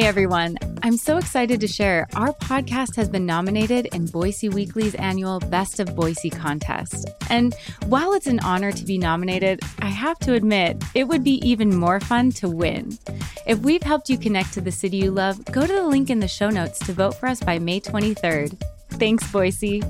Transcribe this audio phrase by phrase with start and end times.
[0.00, 4.94] Hey everyone, I'm so excited to share our podcast has been nominated in Boise Weekly's
[4.94, 7.06] annual Best of Boise contest.
[7.28, 11.46] And while it's an honor to be nominated, I have to admit, it would be
[11.46, 12.98] even more fun to win.
[13.46, 16.20] If we've helped you connect to the city you love, go to the link in
[16.20, 18.58] the show notes to vote for us by May 23rd.
[18.92, 19.82] Thanks, Boise.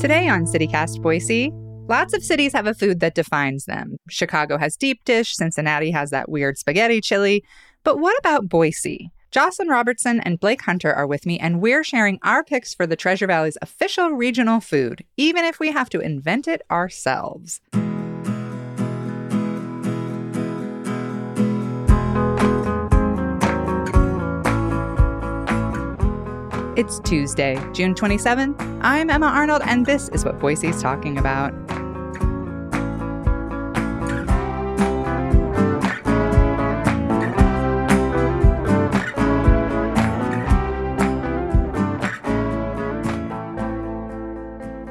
[0.00, 1.52] Today on CityCast Boise,
[1.86, 3.98] lots of cities have a food that defines them.
[4.08, 7.44] Chicago has deep dish, Cincinnati has that weird spaghetti chili.
[7.84, 9.10] But what about Boise?
[9.30, 12.96] Jocelyn Robertson and Blake Hunter are with me, and we're sharing our picks for the
[12.96, 17.60] Treasure Valley's official regional food, even if we have to invent it ourselves.
[26.80, 28.56] It's Tuesday, June 27th.
[28.80, 31.52] I'm Emma Arnold, and this is what Boise's talking about.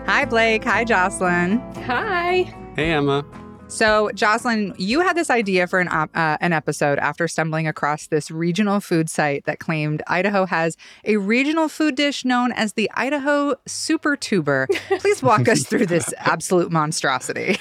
[0.06, 0.64] Hi, Blake.
[0.66, 1.58] Hi, Jocelyn.
[1.88, 2.54] Hi.
[2.76, 3.26] Hey, Emma.
[3.70, 8.08] So, Jocelyn, you had this idea for an op- uh, an episode after stumbling across
[8.08, 12.90] this regional food site that claimed Idaho has a regional food dish known as the
[12.96, 14.68] Idaho Super Tuber.
[15.00, 17.60] Please walk us through this absolute monstrosity.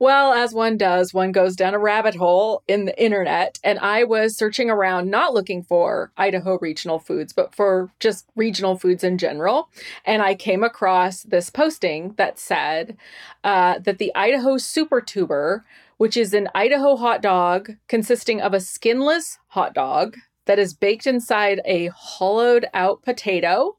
[0.00, 4.04] Well, as one does, one goes down a rabbit hole in the internet, and I
[4.04, 9.18] was searching around not looking for Idaho regional foods, but for just regional foods in
[9.18, 9.70] general.
[10.04, 12.96] And I came across this posting that said
[13.42, 15.64] uh, that the Idaho Super Tuber,
[15.96, 21.08] which is an Idaho hot dog consisting of a skinless hot dog that is baked
[21.08, 23.77] inside a hollowed out potato.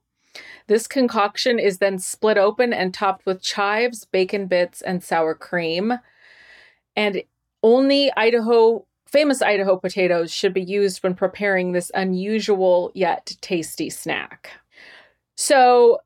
[0.70, 5.94] This concoction is then split open and topped with chives, bacon bits, and sour cream.
[6.96, 7.24] And
[7.63, 14.52] only Idaho, famous Idaho potatoes should be used when preparing this unusual yet tasty snack.
[15.41, 16.00] So,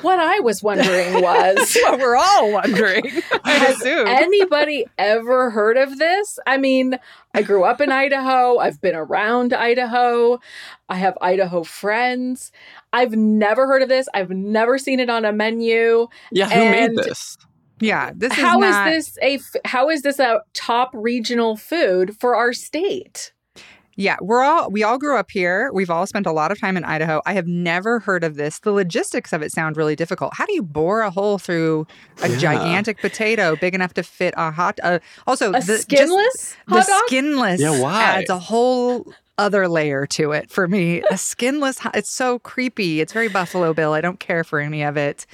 [0.00, 3.04] what I was wondering was what we're all wondering.
[3.44, 4.06] I has assume.
[4.08, 6.38] anybody ever heard of this?
[6.46, 6.98] I mean,
[7.34, 8.56] I grew up in Idaho.
[8.56, 10.40] I've been around Idaho.
[10.88, 12.50] I have Idaho friends.
[12.94, 14.08] I've never heard of this.
[14.14, 16.06] I've never seen it on a menu.
[16.32, 17.36] Yeah, who And- made this?
[17.78, 18.84] yeah, this is How is not.
[18.86, 23.34] this a how is this a top regional food for our state?
[23.98, 25.70] Yeah, we're all we all grew up here.
[25.72, 27.22] We've all spent a lot of time in Idaho.
[27.24, 28.58] I have never heard of this.
[28.58, 30.34] The logistics of it sound really difficult.
[30.34, 31.86] How do you bore a hole through
[32.22, 32.36] a Yeah.
[32.36, 34.78] gigantic potato big enough to fit a hot?
[34.82, 37.02] Uh, also, A the, just skinless the hot dog?
[37.06, 38.02] skinless Yeah, why?
[38.02, 41.02] adds a whole other layer to it for me.
[41.10, 41.78] A skinless.
[41.94, 43.00] It's so creepy.
[43.00, 43.94] It's very Buffalo Bill.
[43.94, 45.24] I don't care for any of it.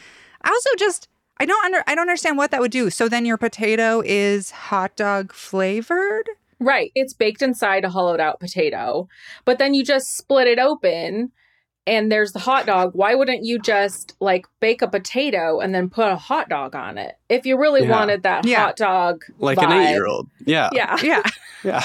[0.42, 1.08] I also just.
[1.38, 2.90] I don't under I don't understand what that would do.
[2.90, 6.28] So then your potato is hot dog flavored?
[6.62, 6.92] Right.
[6.94, 9.08] It's baked inside a hollowed out potato,
[9.44, 11.32] but then you just split it open
[11.86, 12.92] and there's the hot dog.
[12.94, 16.96] Why wouldn't you just like bake a potato and then put a hot dog on
[16.96, 17.16] it?
[17.28, 17.90] If you really Yeah.
[17.90, 18.60] wanted that Yeah.
[18.66, 20.28] hot dog Like an eight year old.
[20.46, 20.70] Yeah.
[20.72, 20.96] Yeah.
[21.02, 21.22] Yeah.
[21.64, 21.82] Yeah.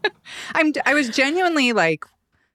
[0.54, 2.04] I'm I was genuinely like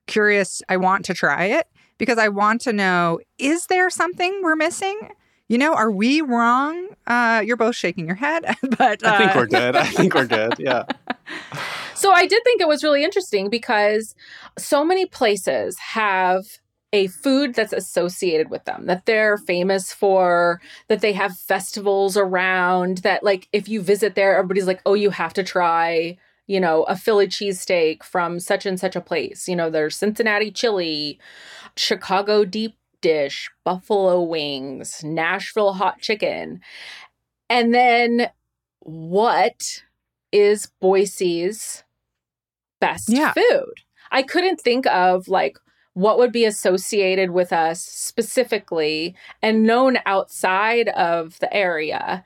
[0.07, 0.61] curious.
[0.69, 4.99] I want to try it because I want to know is there something we're missing?
[5.47, 6.89] You know, are we wrong?
[7.07, 8.45] Uh, you're both shaking your head,
[8.77, 9.75] but I think uh, we're good.
[9.75, 10.53] I think we're good.
[10.59, 10.83] Yeah.
[11.95, 14.15] So I did think it was really interesting because
[14.57, 16.45] so many places have
[16.93, 22.99] a food that's associated with them that they're famous for that they have festivals around
[22.99, 26.83] that like if you visit there everybody's like oh you have to try you know
[26.83, 29.47] a philly cheesesteak from such and such a place.
[29.47, 31.19] You know there's cincinnati chili
[31.75, 36.59] chicago deep dish buffalo wings nashville hot chicken.
[37.49, 38.29] And then
[38.79, 39.83] what
[40.31, 41.83] is boise's
[42.79, 43.33] best Yeah.
[43.33, 43.73] food.
[44.11, 45.57] I couldn't think of like
[45.93, 52.23] what would be associated with us specifically and known outside of the area.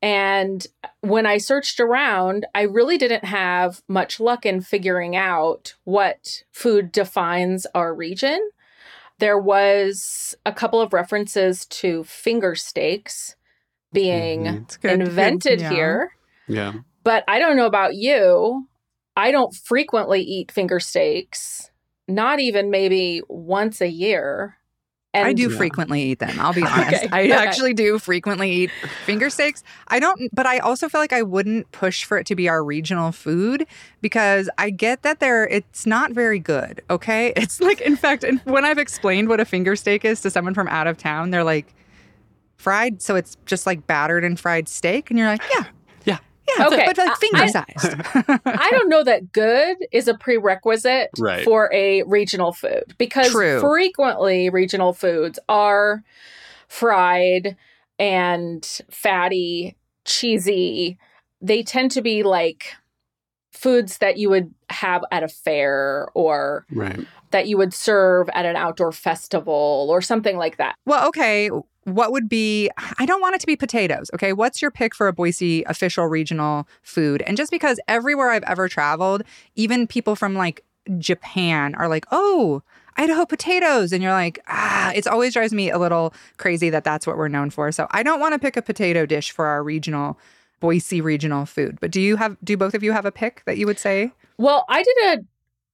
[0.00, 0.64] And
[1.00, 6.92] when I searched around, I really didn't have much luck in figuring out what food
[6.92, 8.38] defines our region.
[9.18, 13.34] There was a couple of references to finger steaks
[13.92, 14.84] being Mhm.
[15.00, 15.70] Invented Yeah.
[15.70, 16.12] here.
[16.46, 16.72] Yeah.
[17.08, 18.68] But I don't know about you.
[19.16, 21.70] I don't frequently eat finger steaks,
[22.06, 24.56] not even maybe once a year.
[25.14, 25.56] And I do Yeah.
[25.56, 26.38] frequently eat them.
[26.38, 27.04] I'll be honest.
[27.04, 27.32] Okay, I okay.
[27.32, 28.70] actually do frequently eat
[29.06, 29.62] finger steaks.
[29.88, 32.62] I don't, but I also feel like I wouldn't push for it to be our
[32.62, 33.66] regional food
[34.02, 36.82] because I get that they're, it's not very good.
[36.90, 37.32] Okay.
[37.36, 40.52] It's like, in fact, and when I've explained what a finger steak is to someone
[40.52, 41.72] from out of town, they're like,
[42.58, 43.00] fried.
[43.00, 45.08] So it's just like battered and fried steak.
[45.08, 45.64] And you're like, yeah.
[46.48, 46.54] Yeah.
[46.58, 46.66] Yeah.
[46.68, 48.40] Okay, But like finger I- sized.
[48.46, 51.44] I don't know that good is a prerequisite Right.
[51.44, 53.60] for a regional food because True.
[53.60, 56.02] frequently regional foods are
[56.68, 57.56] fried
[57.98, 60.98] and fatty, cheesy.
[61.40, 62.74] They tend to be like
[63.52, 67.00] foods that you would have at a fair or Right.
[67.30, 70.76] that you would serve at an outdoor festival or something like that.
[70.86, 71.50] Well, okay.
[71.94, 74.10] What would be, I don't want it to be potatoes.
[74.14, 74.32] Okay.
[74.32, 77.22] What's your pick for a Boise official regional food?
[77.22, 79.22] And just because everywhere I've ever traveled,
[79.54, 80.64] even people from like
[80.98, 82.62] Japan are like, oh,
[82.96, 83.92] Idaho potatoes.
[83.92, 87.28] And you're like, ah, it's always drives me a little crazy that that's what we're
[87.28, 87.70] known for.
[87.72, 90.18] So I don't want to pick a potato dish for our regional
[90.60, 91.78] Boise regional food.
[91.80, 94.12] But do you have, do both of you have a pick that you would say?
[94.38, 95.24] Well, I did a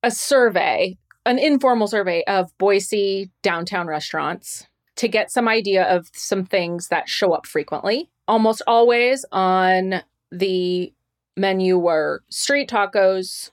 [0.04, 6.44] a survey, an informal survey of Boise downtown restaurants to get some idea of some
[6.44, 8.10] things that show up frequently.
[8.28, 10.92] Almost always on the
[11.36, 13.50] menu were street tacos,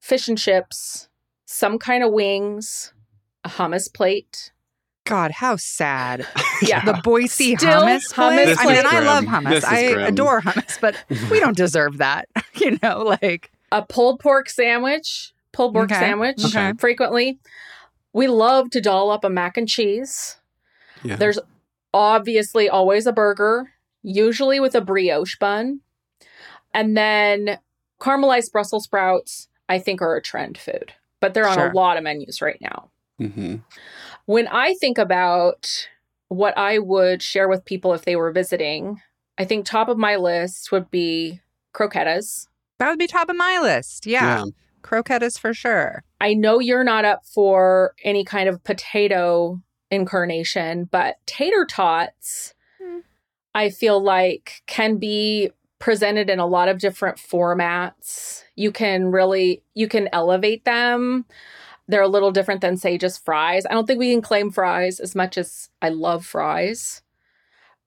[0.00, 1.08] fish and chips,
[1.46, 2.92] some kind of wings,
[3.44, 4.52] a hummus plate.
[5.04, 6.26] God, how sad.
[6.62, 6.84] Yeah.
[6.84, 8.58] The Boise Still hummus, hummus place.
[8.58, 8.86] I mean, place.
[8.86, 9.64] I love hummus.
[9.64, 10.06] I grim.
[10.06, 10.96] adore hummus, but
[11.30, 12.28] we don't deserve that.
[12.54, 16.72] you know, like A pulled pork sandwich, pulled pork Okay, sandwich okay.
[16.78, 17.38] frequently.
[18.14, 20.36] We love to doll up a mac and cheese.
[21.04, 21.16] Yeah.
[21.16, 21.38] There's
[21.92, 23.70] obviously always a burger,
[24.02, 25.80] usually with a brioche bun.
[26.72, 27.58] And then
[28.00, 31.70] caramelized Brussels sprouts, I think, are a trend food, but they're on Sure.
[31.70, 32.90] a lot of menus right now.
[33.18, 33.56] hmm
[34.26, 35.88] When I think about
[36.28, 39.00] what I would share with people if they were visiting,
[39.38, 41.40] I think top of my list would be
[41.72, 42.48] croquettes.
[42.78, 44.04] that would be top of my list.
[44.06, 44.44] Yeah.
[44.44, 44.44] Yeah.
[44.82, 46.02] Croquetas for sure.
[46.20, 49.60] I know you're not up for any kind of potato
[49.94, 52.98] incarnation, but tater tots, Hmm.
[53.54, 58.42] I feel like can be presented in a lot of different formats.
[58.56, 61.24] You can really you can elevate them.
[61.86, 63.66] They're a little different than say just fries.
[63.66, 67.02] I don't think we can claim fries as much as I love fries.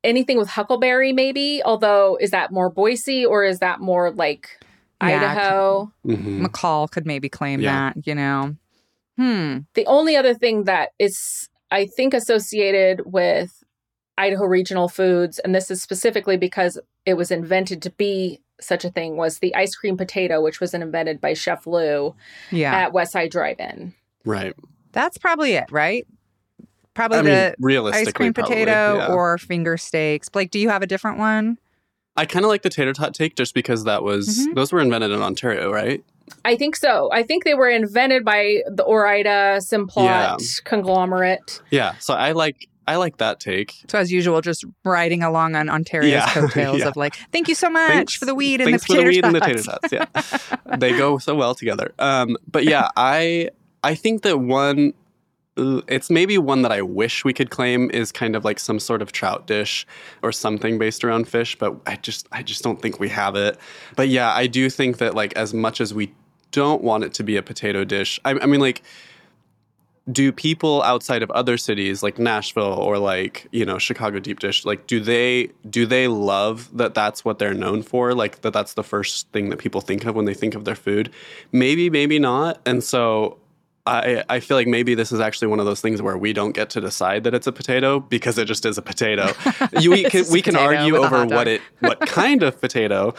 [0.03, 4.59] Anything with huckleberry maybe, although is that more Boise or is that more like
[5.01, 5.91] Yeah, Idaho?
[6.03, 7.91] hmm McCall could maybe claim Yeah.
[7.95, 8.55] that, you know.
[9.17, 9.59] Hmm.
[9.73, 13.63] The only other thing that is, I think, associated with
[14.17, 18.89] Idaho regional foods, and this is specifically because it was invented to be such a
[18.89, 22.15] thing, was the ice cream potato, which was invented by Chef Lou
[22.51, 22.73] Yeah.
[22.75, 23.93] at Westside Drive-In.
[24.25, 24.55] Right.
[24.93, 26.07] That's probably it, right?
[26.95, 29.07] Probably I mean, the realistically, ice cream probably, potato yeah.
[29.13, 30.29] or finger steaks.
[30.29, 31.59] Blake, do you have a different one?
[32.15, 34.55] I kind of like the tater tot take just because that was Mhm.
[34.55, 36.03] those were invented in Ontario, right?
[36.45, 37.09] I think so.
[37.11, 40.37] I think they were invented by the Ore-Ida Simplot Yeah.
[40.63, 41.61] conglomerate.
[41.71, 41.95] Yeah.
[41.99, 43.73] So I like I like that take.
[43.89, 46.29] So as usual, just riding along on Ontario's Yeah.
[46.33, 46.87] coattails Yeah.
[46.87, 49.07] of like, thank you so much Thanks- for the weed and Thanks the for the
[49.09, 49.89] weed and the tater tots.
[49.89, 49.93] tots.
[49.93, 51.93] Yeah, they go so well together.
[51.99, 53.49] Um, but yeah, I
[53.83, 54.93] I think that one.
[55.87, 59.01] It's maybe one that I wish we could claim is kind of like some sort
[59.01, 59.85] of trout dish
[60.21, 63.57] or something based around fish, but I just I just don't think we have it.
[63.95, 66.13] But yeah, I do think that like as much as we
[66.51, 68.83] don't want it to be a potato dish, I, I mean like
[70.09, 74.65] do people outside of other cities like Nashville or like you know Chicago deep dish
[74.65, 78.13] like do they do they love that that's what they're known for?
[78.13, 80.75] Like that that's the first thing that people think of when they think of their
[80.75, 81.11] food?
[81.51, 82.61] Maybe maybe not.
[82.65, 83.39] And so
[83.87, 86.51] I, I feel like maybe this is actually one of those things where we don't
[86.51, 89.31] get to decide that it's a potato because it just is a potato.
[89.79, 93.13] You, we can we can argue over what it what kind of potato.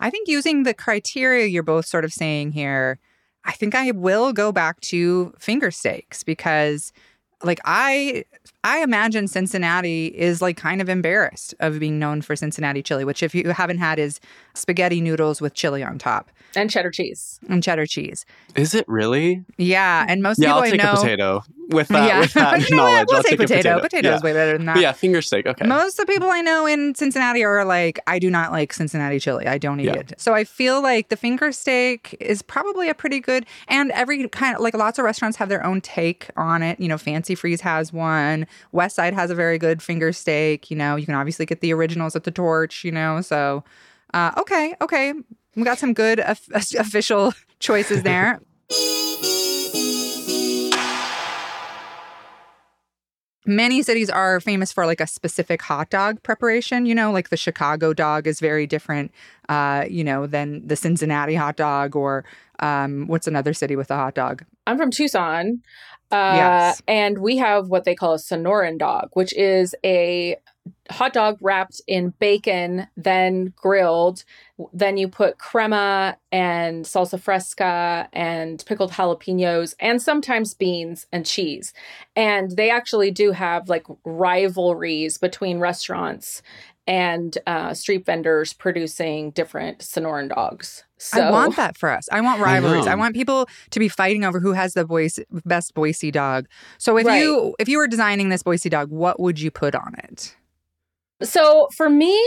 [0.00, 2.98] I think using the criteria you're both sort of saying here,
[3.44, 6.92] I think I will go back to finger steaks because
[7.42, 8.24] like I
[8.64, 13.22] I imagine Cincinnati is like kind of embarrassed of being known for Cincinnati chili, which
[13.22, 14.20] if you haven't had is
[14.54, 17.40] spaghetti noodles with chili on top And cheddar cheese.
[17.48, 18.24] and cheddar cheese.
[18.54, 19.44] Is it really?
[19.56, 22.20] Yeah, and most Yeah, people I'll I know a potato with that yeah.
[22.20, 23.06] with that you know knowledge.
[23.08, 23.74] We'll I'll take take a potato.
[23.76, 23.80] potato.
[23.82, 24.24] Potato's yeah.
[24.24, 24.74] way better than that.
[24.74, 25.46] But yeah, finger steak.
[25.46, 25.66] Okay.
[25.66, 29.18] Most of the people I know in Cincinnati are like, I do not like Cincinnati
[29.18, 29.46] chili.
[29.46, 29.94] I don't eat Yeah.
[29.94, 30.14] it.
[30.18, 34.54] So I feel like the finger steak is probably a pretty good, and every kind
[34.56, 36.78] of like lots of restaurants have their own take on it.
[36.78, 38.46] You know, Fanci Freez has one.
[38.72, 40.70] West Side has a very good finger steak.
[40.70, 42.84] You know, you can obviously get the originals at the Torch.
[42.84, 43.64] You know, so
[44.12, 45.14] uh, okay, okay,
[45.56, 48.40] we got some good of- official choices there.
[53.44, 56.86] Many cities are famous for like a specific hot dog preparation.
[56.86, 59.10] You know, like the Chicago dog is very different,
[59.48, 62.24] uh, you know, than the Cincinnati hot dog or
[62.60, 64.44] um, what's another city with a hot dog?
[64.68, 65.60] I'm from Tucson.
[66.12, 66.82] Uh, Yes.
[66.86, 70.36] And we have what they call a Sonoran dog, which is a
[70.90, 74.24] hot dog wrapped in bacon, then grilled.
[74.72, 81.72] Then you put crema and salsa fresca and pickled jalapenos and sometimes beans and cheese.
[82.14, 86.42] And they actually do have like rivalries between restaurants
[86.86, 90.84] and uh, street vendors producing different Sonoran dogs.
[90.98, 92.08] So I want that for us.
[92.12, 92.86] I want rivalries.
[92.86, 92.98] I, know.
[92.98, 96.46] want people to be fighting over who has the Boise, best Boise dog.
[96.78, 97.22] So if Right.
[97.22, 100.36] you if you were designing this Boise dog, what would you put on it?
[101.22, 102.18] So for me,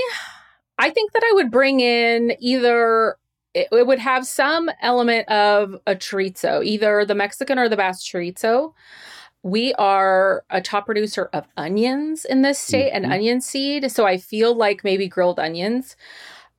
[0.78, 3.18] I think that I would bring in either
[3.54, 8.06] it, it would have some element of a chorizo, either the Mexican or the Basque
[8.06, 8.74] chorizo.
[9.44, 13.12] We are a top producer of onions in this state and Mhm.
[13.14, 13.92] onion seed.
[13.92, 15.96] So I feel like maybe grilled onions.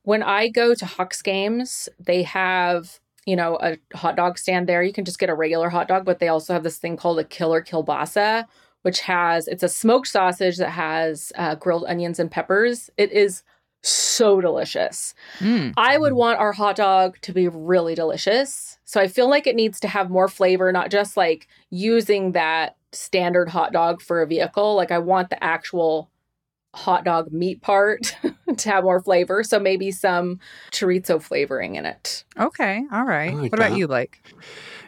[0.03, 4.81] When I go to Hawks games, they have, you know, a hot dog stand there.
[4.81, 7.19] You can just get a regular hot dog, but they also have this thing called
[7.19, 8.45] a killer kielbasa,
[8.87, 12.89] which has it's a smoked sausage that has uh, grilled onions and peppers.
[12.95, 13.43] It is
[13.83, 15.13] so delicious.
[15.39, 15.73] Mm.
[15.75, 18.77] I would want our hot dog to be really delicious.
[18.85, 22.77] So I feel like it needs to have more flavor, not just like using that
[22.93, 24.75] standard hot dog for a vehicle.
[24.75, 26.09] Like I want the actual
[26.73, 28.15] hot dog meat part
[28.57, 29.43] to have more flavor.
[29.43, 30.39] So maybe some
[30.71, 32.23] chorizo flavoring in it.
[32.39, 33.35] Okay, all right.
[33.35, 34.33] Like what about you, Blake?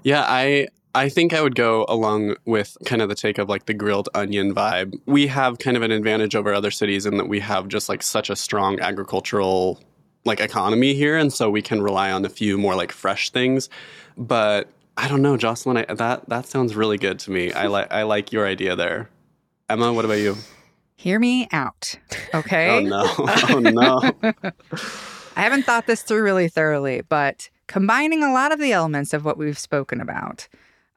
[0.04, 3.66] Yeah, I I think I would go along with kind of the take of like
[3.66, 5.00] the grilled onion vibe.
[5.06, 8.02] We have kind of an advantage over other cities in that we have just like
[8.02, 9.80] such a strong agricultural
[10.26, 13.70] like economy here, and so we can rely on a few more like fresh things.
[14.18, 15.78] But I don't know, Jocelyn.
[15.78, 17.54] I, that that sounds really good to me.
[17.54, 19.10] I like I like your idea there.
[19.70, 20.36] Emma, what about you?
[20.98, 21.96] Hear me out.
[22.34, 22.70] Okay.
[22.70, 23.06] Oh no!
[23.18, 24.02] Oh no!
[25.36, 29.24] I haven't thought this through really thoroughly, but combining a lot of the elements of
[29.24, 30.50] what we've spoken about,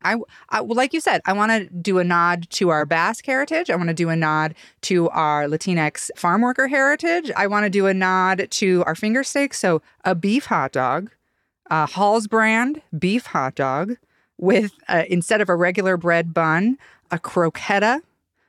[0.04, 0.16] I,
[0.50, 3.71] I like you said, I want to do a nod to our Basque heritage.
[3.71, 7.30] I want to do a nod to our Latinx farm worker heritage.
[7.37, 9.59] I want to do a nod to our finger steaks.
[9.59, 11.11] So a beef hot dog,
[11.71, 13.97] a Hall's brand beef hot dog
[14.38, 16.78] with uh, instead of a regular bread bun,
[17.11, 18.00] a croqueta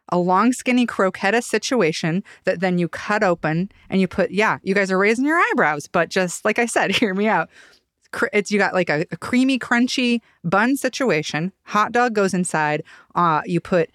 [0.10, 4.75] a long skinny croqueta situation that then you cut open and you put yeah you
[4.75, 7.50] guys are raising your eyebrows but just like i said hear me out
[8.34, 12.84] it's you got like a, a creamy crunchy bun situation hot dog goes inside
[13.15, 13.89] uh, you put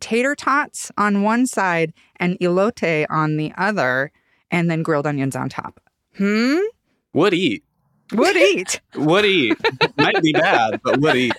[0.00, 4.10] tater tots on one side and elote on the other
[4.50, 5.80] and then grilled onions on top
[6.16, 6.56] hmm
[7.12, 7.62] Would eat.
[8.12, 9.58] would eat Would eat.
[9.96, 11.32] Might be bad, but would eat.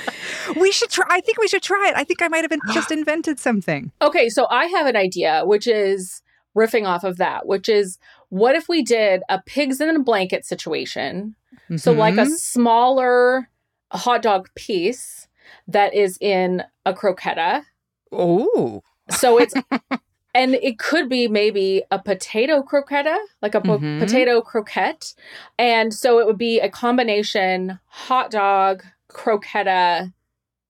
[0.56, 2.60] we should try i think we should try it i think i might have in-
[2.72, 6.22] just invented something Okay, so I have an idea, which is
[6.56, 10.44] riffing off of that, which is what if we did a pigs in a blanket
[10.46, 11.34] situation?
[11.76, 12.36] So, like a Mhm.
[12.36, 13.50] smaller
[13.92, 15.26] hot dog piece
[15.68, 17.64] that is in a croqueta.
[18.12, 19.54] oh So it's,
[20.34, 23.98] and it could be maybe a potato croqueta, like a po- Mhm.
[24.00, 25.14] potato croquette.
[25.58, 30.12] And so it would be a combination hot dog, croqueta,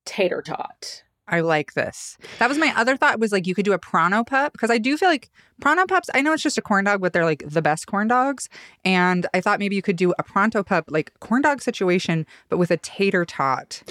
[0.04, 1.02] tater tot.
[1.28, 2.16] I like this.
[2.38, 4.78] That was my other thought was like you could do a Pronto pup because I
[4.78, 5.30] do feel like
[5.60, 8.08] Pronto pups, I know it's just a corn dog, but they're like the best corn
[8.08, 8.48] dogs.
[8.84, 12.58] And I thought maybe you could do a Pronto pup, like corn dog situation, but
[12.58, 13.82] with a tater tot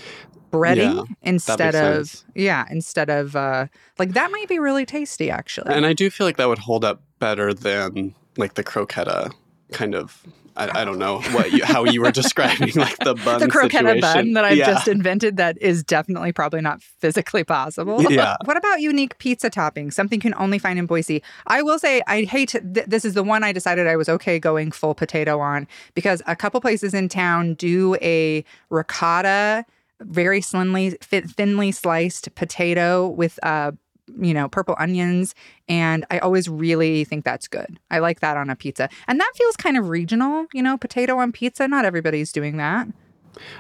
[0.52, 2.26] breading Yeah, instead of, sense.
[2.36, 3.68] yeah, instead of, uh,
[4.00, 5.74] like that might be really tasty actually.
[5.74, 9.34] And I do feel like that would hold up better than like the croqueta
[9.76, 10.24] kind of.
[10.58, 14.00] I, I don't know what you, how you were describing like the bun the situation.
[14.00, 14.68] bun that I've yeah.
[14.68, 18.02] just invented that is definitely probably not physically possible.
[18.10, 18.38] Yeah.
[18.46, 19.94] What about unique pizza toppings?
[19.94, 21.22] Something you can only find in Boise.
[21.48, 24.40] I will say I hate th- this is the one I decided I was okay
[24.40, 29.66] going full potato on because a couple places in town do a ricotta
[30.02, 33.72] very slimly thinly sliced potato with uh
[34.20, 35.34] you know purple onions
[35.68, 37.80] and I always really think that's good.
[37.90, 38.90] I like that on a pizza.
[39.08, 41.68] And that feels kind of regional, you know, potato on pizza.
[41.68, 42.88] Not everybody's doing that.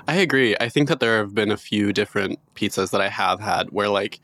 [0.07, 0.55] I agree.
[0.59, 3.89] I think that there have been a few different pizzas that I have had where,
[3.89, 4.19] like,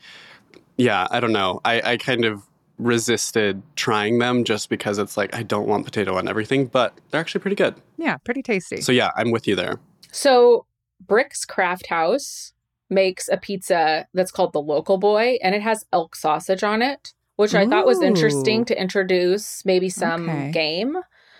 [0.76, 1.60] yeah, I don't know.
[1.64, 2.42] I, I kind of
[2.78, 7.20] resisted trying them just because it's like I don't want potato on everything, but they're
[7.20, 7.74] actually pretty good.
[7.96, 8.80] Yeah, pretty tasty.
[8.80, 9.78] So yeah, I'm with you there.
[10.10, 10.66] So
[11.00, 12.51] Brick's Craft House
[12.92, 17.14] makes a pizza that's called the Local Boy, and it has elk sausage on it,
[17.36, 20.50] which I thought was interesting to introduce maybe some Okay.
[20.52, 20.98] game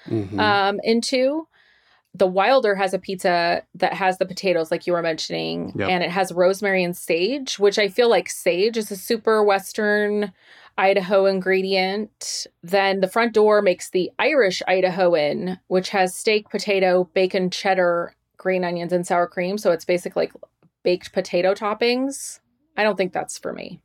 [0.09, 0.39] Mhm.
[0.41, 1.47] um, into.
[2.15, 5.89] the Wylder has a pizza that has the potatoes, like you were mentioning, Yep.
[5.89, 10.31] and it has rosemary and sage, which I feel like sage is a super Western
[10.77, 12.47] Idaho ingredient.
[12.63, 18.63] Then the front door makes the Irish Idahoan, which has steak, potato, bacon, cheddar, green
[18.63, 19.57] onions, and sour cream.
[19.57, 20.33] So it's basically like
[20.83, 22.41] baked potato toppings.
[22.77, 23.81] I don't think that's for me.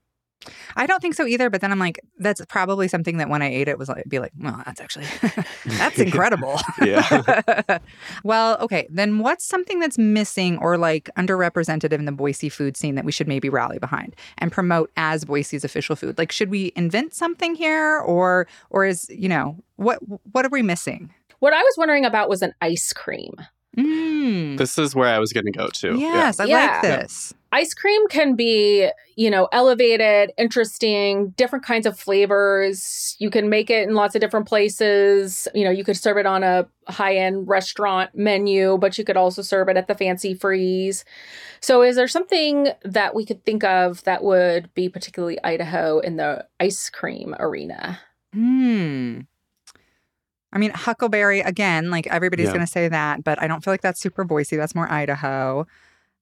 [0.75, 1.49] I don't think so either.
[1.49, 4.19] But then I'm like, that's probably something that when I ate it was like, be
[4.19, 5.05] like, well, that's actually
[5.65, 6.59] that's incredible.
[6.81, 7.79] Yeah.
[8.23, 8.87] well, okay.
[8.89, 13.11] Then what's something that's missing or like underrepresented in the Boise food scene that we
[13.11, 16.17] should maybe rally behind and promote as Boise's official food?
[16.17, 19.97] Like, should we invent something here, or or is you know what
[20.31, 21.11] what are we missing?
[21.39, 23.33] What I was wondering about was an ice cream.
[23.77, 24.57] Mm.
[24.57, 25.95] This is where I was going to go to.
[25.97, 26.13] Yeah.
[26.13, 26.79] Yes, I Yeah.
[26.83, 27.33] like this.
[27.53, 33.15] ice cream can be, you know, elevated, interesting, different kinds of flavors.
[33.19, 35.47] You can make it in lots of different places.
[35.55, 39.17] You know, you could serve it on a high end restaurant menu, but you could
[39.17, 41.03] also serve it at the Fanci Freez.
[41.61, 46.17] So, is there something that we could think of that would be particularly Idaho in
[46.17, 47.99] the ice cream arena?
[48.33, 49.21] Hmm.
[50.53, 51.89] I mean, Huckleberry again.
[51.91, 52.53] Like everybody's Yeah.
[52.53, 54.55] going to say that, but I don't feel like that's super Boise.
[54.55, 55.67] That's more Idaho.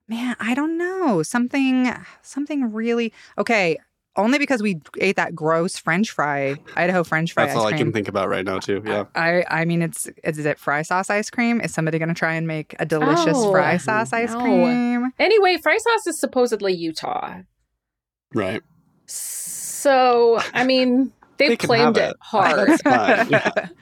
[0.08, 1.24] Man, I don't know.
[1.24, 1.92] Something,
[2.22, 3.78] something really okay.
[4.18, 7.74] Only because we ate that gross French fry, Idaho French fry That's ice all I
[7.74, 8.82] can think about right now, too.
[8.86, 9.04] Yeah.
[9.14, 11.60] I, I mean, it's is it fry sauce ice cream?
[11.60, 14.40] Is somebody going to try and make a delicious Oh, fry sauce ice no.
[14.40, 15.12] cream?
[15.20, 17.40] Anyway, fry sauce is supposedly Utah.
[18.34, 18.62] Right.
[19.06, 22.18] So, I mean, they've They claimed it it.
[22.20, 22.70] hard.
[23.30, 23.70] Yeah.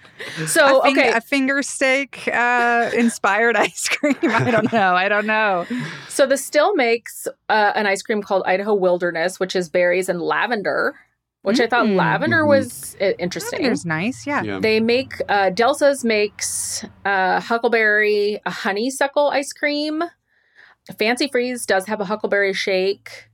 [0.47, 1.11] So, a finger, okay.
[1.11, 4.15] a finger steak uh, inspired ice cream.
[4.23, 4.95] I don't know.
[4.95, 5.65] I don't know.
[6.07, 10.21] So the still makes uh, an ice cream called Idaho Wilderness, which is berries and
[10.21, 10.95] lavender,
[11.41, 11.97] which I thought Mm.
[11.97, 12.47] lavender Mhm.
[12.47, 13.59] was uh, interesting.
[13.63, 14.25] Lavender's nice.
[14.25, 14.43] Yeah.
[14.43, 14.59] Yeah.
[14.61, 20.03] They make uh, Delsa's makes uh, huckleberry a honeysuckle ice cream.
[20.93, 23.29] Fanci Freez does have a huckleberry shake.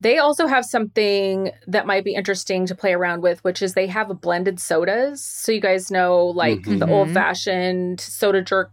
[0.00, 3.88] They also have something that might be interesting to play around with, which is they
[3.88, 5.24] have blended sodas.
[5.24, 6.88] So you guys know, like the Mhm.
[6.90, 8.70] old fashioned soda jerk,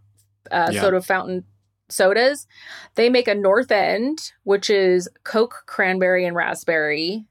[0.52, 0.82] uh, Yeah.
[0.82, 1.44] soda fountain
[1.90, 2.46] sodas.
[2.94, 7.26] They make a North End, which is Coke, cranberry, and raspberry.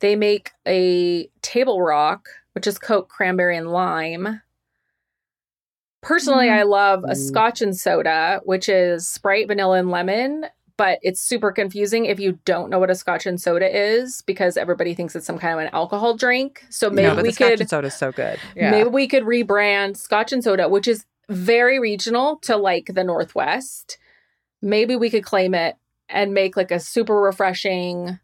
[0.00, 4.40] They make a Table Rock, which is Coke, cranberry, and lime.
[6.02, 6.58] Personally, Mm.
[6.58, 7.16] I love a.
[7.16, 10.46] Scotch and soda, which is Sprite, vanilla, and lemon.
[10.78, 14.58] But it's super confusing if you don't know what a Scotch and soda is because
[14.58, 16.64] everybody thinks it's some kind of an alcohol drink.
[16.68, 18.38] So maybe no, but we Scotch could and soda's so good.
[18.54, 18.70] Yeah.
[18.70, 23.98] maybe we could rebrand Scotch and soda, which is very regional to like the Northwest.
[24.60, 25.76] Maybe we could claim it
[26.08, 28.18] and make like a super refreshing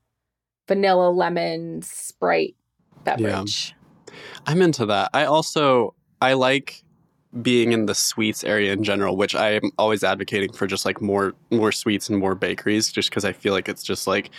[0.69, 2.55] vanilla lemon Sprite
[3.05, 3.75] beverage.
[4.47, 5.11] I'm into that.
[5.15, 6.85] I also I like
[7.41, 11.01] being in the sweets area in general, which I am always advocating for just like
[11.01, 14.31] more more sweets and more bakeries, just because I feel like it's just like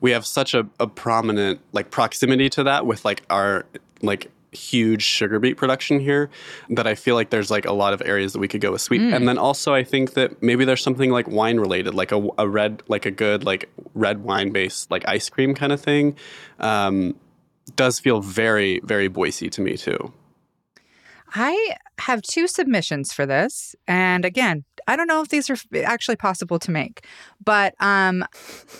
[0.00, 3.66] we have such a, a prominent like proximity to that with like our
[4.02, 6.28] like huge sugar beet production here
[6.70, 8.80] that I feel like there's like a lot of areas that we could go with
[8.80, 9.00] sweet.
[9.00, 9.14] Mm.
[9.14, 12.48] And then also I think that maybe there's something like wine related, like a, a
[12.48, 16.16] red, like a good like red wine based like ice cream kind of thing.
[16.58, 17.14] Um,
[17.76, 20.12] does feel very, very Boise to me too.
[21.34, 23.74] I have two submissions for this.
[23.86, 27.04] And again, I don't know if these are actually possible to make,
[27.44, 28.24] but um,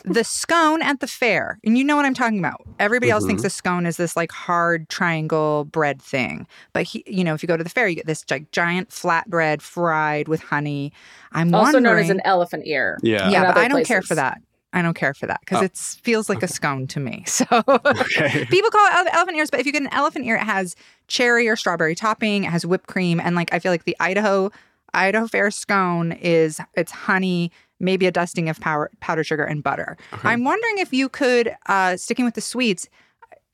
[0.05, 2.63] the scone at the fair, and you know what I'm talking about.
[2.81, 3.47] Everybody else thinks Mhm.
[3.47, 7.47] a scone is this like hard triangle bread thing, but he, you know, if you
[7.47, 10.93] go to the fair, you get this like giant flatbread fried with honey.
[11.33, 12.99] I'm Also wondering, known as an elephant ear.
[13.03, 13.31] Yeah.
[13.31, 14.39] yeah, but I don't care for that.
[14.73, 15.65] I don't care for that because Oh.
[15.65, 17.25] it feels like a scone to me.
[17.27, 18.45] So Okay.
[18.51, 20.77] People call it ele- elephant ears, but if you get an elephant ear, it has
[21.09, 22.45] cherry or strawberry topping.
[22.45, 24.51] It has whipped cream, and like I feel like the Idaho
[24.95, 29.97] Idaho Fair scone is it's honey, maybe a dusting of power, powdered sugar and butter.
[30.13, 30.29] Okay.
[30.29, 32.89] I'm wondering if you could, uh, sticking with the sweets,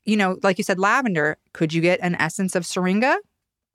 [0.05, 1.37] you know, like you said, lavender.
[1.53, 3.17] Could you get an essence of syringa?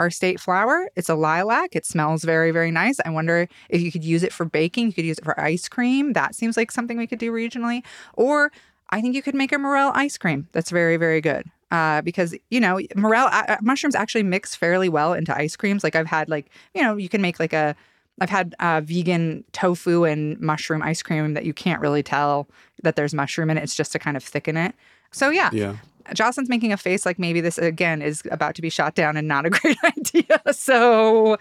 [0.03, 0.91] Our state flower.
[0.97, 1.77] It's a lilac.
[1.77, 2.99] It smells very, very nice.
[3.05, 4.88] I wonder if you could use it for baking.
[4.88, 6.12] You could use it for ice cream.
[6.15, 7.85] That seems like something we could do regionally.
[8.15, 8.51] Or
[8.91, 10.49] I think you could make a morel ice cream.
[10.51, 11.47] That's very, very good.
[11.71, 15.85] Uh, because you know morel uh, mushrooms actually mix fairly well into ice creams.
[15.85, 17.77] Like I've had like you know you can make like a
[18.21, 22.49] I've had uh, vegan tofu and mushroom ice cream that you can't really tell
[22.83, 23.62] that there's mushroom in it.
[23.62, 24.75] It's just to kind of thicken it.
[25.12, 25.77] So yeah, Yeah.
[26.15, 29.27] Jocelyn's making a face like maybe this again is about to be shot down and
[29.29, 30.41] not a great idea.
[30.53, 31.37] So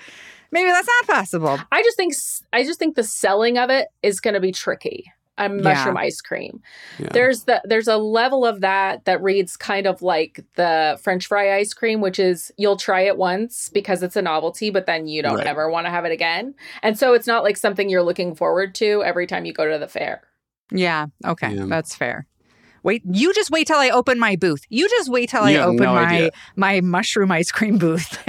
[0.52, 1.60] maybe that's not possible.
[1.72, 2.14] I just think
[2.54, 5.12] I just think the selling of it is going to be tricky.
[5.38, 6.02] and mushroom Yeah.
[6.02, 6.62] ice cream.
[7.00, 7.08] Yeah.
[7.14, 11.56] There's the there's a level of that that reads kind of like the French fry
[11.56, 15.24] ice cream, which is you'll try it once because it's a novelty, but then you
[15.24, 15.48] don't Right.
[15.48, 16.54] ever want to have it again.
[16.84, 19.80] And so it's not like something you're looking forward to every time you go to
[19.80, 20.22] the fair.
[20.70, 21.08] Yeah.
[21.26, 21.54] Okay.
[21.56, 21.66] Yeah.
[21.68, 22.28] That's fair.
[22.84, 24.66] Wait, you just wait till I open my booth.
[24.70, 26.32] You just wait till I You have open no my idea.
[26.56, 28.18] my mushroom ice cream booth.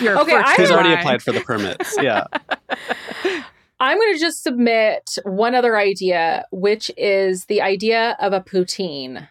[0.00, 1.96] You're Okay, I in He's already applied for the permits.
[2.00, 2.24] Yeah.
[3.80, 9.28] I'm going to just submit one other idea, which is the idea of a poutine.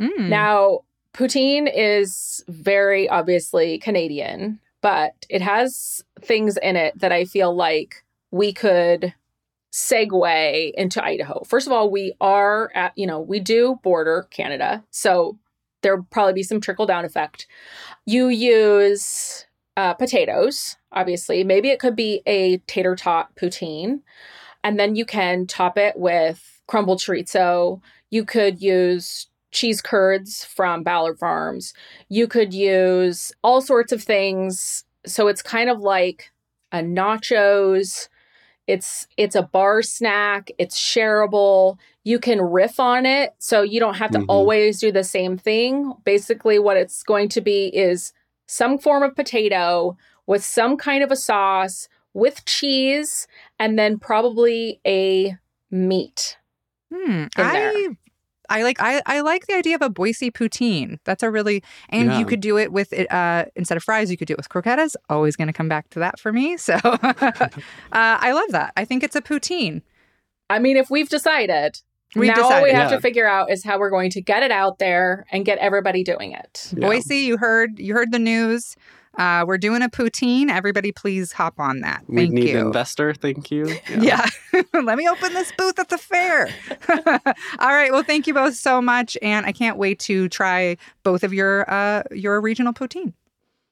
[0.00, 0.28] Mm.
[0.28, 0.80] Now,
[1.12, 8.02] poutine is very obviously Canadian, but it has things in it that I feel like
[8.30, 9.12] we could
[9.72, 11.42] segue into Idaho.
[11.44, 14.84] First of all, we are at, you know, we do border Canada.
[14.90, 15.38] So
[15.82, 17.46] there'll probably be some trickle down effect.
[18.04, 21.42] You use uh, potatoes, obviously.
[21.42, 24.00] Maybe it could be a tater tot poutine.
[24.62, 27.80] And then you can top it with crumbled chorizo.
[28.10, 31.74] You could use cheese curds from Ballard Farms.
[32.08, 34.84] You could use all sorts of things.
[35.06, 36.30] So it's kind of like
[36.70, 38.08] a nachos.
[38.66, 40.50] It's it's a bar snack.
[40.58, 41.78] It's shareable.
[42.04, 44.26] You can riff on it, so you don't have to Mhm.
[44.28, 45.92] always do the same thing.
[46.04, 48.12] Basically, what it's going to be is
[48.46, 49.96] some form of potato
[50.26, 53.26] with some kind of a sauce with cheese,
[53.58, 55.36] and then probably a
[55.70, 56.36] meat.
[56.92, 57.24] Hmm.
[57.52, 57.72] there.
[58.52, 60.98] I I like I, I like the idea of a Boise poutine.
[61.04, 62.18] That's a really and Yeah.
[62.18, 64.48] you could do it with it uh instead of fries, you could do it with
[64.48, 64.96] croquettes.
[65.08, 66.56] Always going to come back to that for me.
[66.56, 67.48] So uh,
[67.92, 68.72] I love that.
[68.76, 69.82] I think it's a poutine.
[70.50, 71.80] I mean, if we've decided,
[72.14, 72.96] We've now all we have yeah.
[72.96, 76.04] to figure out is how we're going to get it out there and get everybody
[76.04, 76.70] doing it.
[76.76, 76.86] Yeah.
[76.86, 78.76] Boise, you heard you heard the news.
[79.18, 80.50] Uh, we're doing a poutine.
[80.50, 82.02] Everybody, please hop on that.
[82.08, 82.60] We Thank need you.
[82.60, 83.14] an investor.
[83.14, 83.76] Thank you.
[83.98, 84.26] Yeah.
[84.72, 86.48] Let me open this booth at the fair.
[87.58, 87.92] All right.
[87.92, 89.16] Well, thank you both so much.
[89.20, 93.12] And I can't wait to try both of your uh your regional poutine.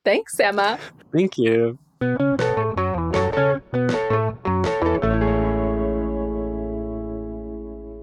[0.04, 0.78] Thanks, Emma.
[1.12, 1.78] Thank you.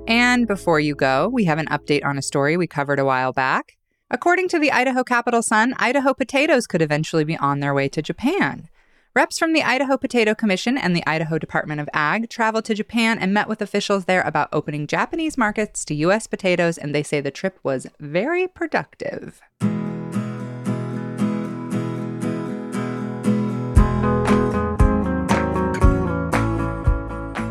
[0.07, 3.33] And before you go, we have an update on a story we covered a while
[3.33, 3.77] back.
[4.09, 8.01] According to the Idaho Capital Sun, Idaho potatoes could eventually be on their way to
[8.01, 8.69] Japan.
[9.13, 13.19] Reps from the Idaho Potato Commission and the Idaho Department of Ag traveled to Japan
[13.19, 16.25] and met with officials there about opening Japanese markets to U.S.
[16.25, 19.41] potatoes, and they say the trip was very productive.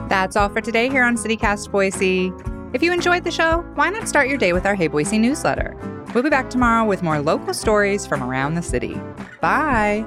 [0.09, 2.33] That's all for today here on CityCast Boise.
[2.73, 5.77] If you enjoyed the show, why not start your day with our Hey Boise newsletter?
[6.16, 8.98] We'll be back tomorrow with more local stories from around the city.
[9.42, 10.02] Bye.